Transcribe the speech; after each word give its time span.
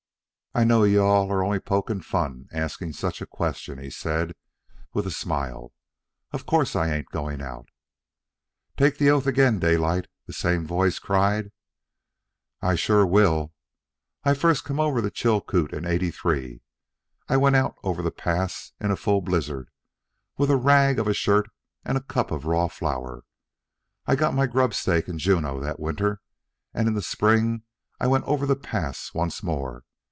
"I 0.53 0.65
know 0.65 0.83
you 0.83 1.01
all 1.01 1.31
are 1.31 1.41
only 1.45 1.61
pokin' 1.61 2.01
fun 2.01 2.49
asking 2.51 2.91
such 2.91 3.21
a 3.21 3.25
question," 3.25 3.77
he 3.79 3.89
said, 3.89 4.35
with 4.93 5.07
a 5.07 5.09
smile. 5.11 5.71
"Of 6.33 6.45
course 6.45 6.75
I 6.75 6.89
ain't 6.93 7.07
going 7.07 7.41
out." 7.41 7.69
"Take 8.75 8.97
the 8.97 9.09
oath 9.11 9.25
again, 9.25 9.59
Daylight," 9.59 10.07
the 10.27 10.33
same 10.33 10.67
voice 10.67 10.99
cried. 10.99 11.53
"I 12.61 12.75
sure 12.75 13.05
will. 13.05 13.53
I 14.25 14.33
first 14.33 14.65
come 14.65 14.77
over 14.77 15.01
Chilcoot 15.09 15.71
in 15.71 15.85
'83. 15.85 16.61
I 17.29 17.37
went 17.37 17.55
out 17.55 17.75
over 17.81 18.01
the 18.01 18.11
Pass 18.11 18.73
in 18.81 18.91
a 18.91 18.97
fall 18.97 19.21
blizzard, 19.21 19.69
with 20.35 20.51
a 20.51 20.57
rag 20.57 20.99
of 20.99 21.07
a 21.07 21.13
shirt 21.13 21.49
and 21.85 21.97
a 21.97 22.01
cup 22.03 22.29
of 22.29 22.43
raw 22.45 22.67
flour. 22.67 23.23
I 24.05 24.17
got 24.17 24.33
my 24.33 24.47
grub 24.47 24.73
stake 24.73 25.07
in 25.07 25.17
Juneau 25.17 25.61
that 25.61 25.79
winter, 25.79 26.19
and 26.73 26.89
in 26.89 26.93
the 26.93 27.01
spring 27.01 27.63
I 28.01 28.07
went 28.07 28.25
over 28.25 28.45
the 28.45 28.57
Pass 28.57 29.13
once 29.13 29.41
more. 29.41 29.85